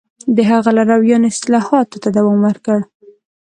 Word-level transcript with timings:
د 0.35 0.37
هغه 0.51 0.69
لارویانو 0.77 1.29
اصلاحاتو 1.33 2.01
ته 2.03 2.09
دوام 2.17 2.39
ورکړ 2.47 2.79